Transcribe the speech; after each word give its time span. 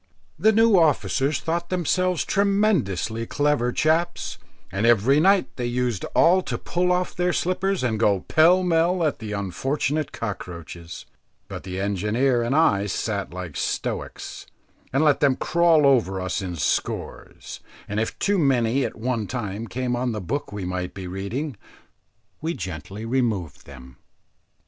The 0.39 0.51
new 0.51 0.79
officers 0.79 1.39
thought 1.41 1.69
themselves 1.69 2.25
tremendously 2.25 3.27
clever 3.27 3.71
chaps, 3.71 4.39
and 4.71 4.87
every 4.87 5.19
night 5.19 5.57
they 5.57 5.67
used 5.67 6.05
all 6.15 6.41
to 6.41 6.57
pull 6.57 6.91
off 6.91 7.15
their 7.15 7.31
slippers 7.31 7.83
and 7.83 7.99
go 7.99 8.21
pell 8.21 8.63
mell 8.63 9.03
at 9.05 9.19
the 9.19 9.33
unfortunate 9.33 10.11
cockroaches; 10.11 11.05
but 11.47 11.61
the 11.61 11.79
engineer 11.79 12.41
and 12.41 12.55
I 12.55 12.87
sat 12.87 13.31
like 13.31 13.55
stoics, 13.55 14.47
and 14.91 15.03
let 15.03 15.19
them 15.19 15.35
crawl 15.35 15.85
over 15.85 16.19
us 16.19 16.41
in 16.41 16.55
scores, 16.55 17.59
and 17.87 17.99
if 17.99 18.17
too 18.17 18.39
many 18.39 18.83
at 18.83 18.95
one 18.95 19.27
time 19.27 19.67
came 19.67 19.95
on 19.95 20.13
the 20.13 20.19
book 20.19 20.51
we 20.51 20.65
might 20.65 20.95
be 20.95 21.05
reading, 21.05 21.57
we 22.41 22.55
gently 22.55 23.05
removed 23.05 23.67
them. 23.67 23.97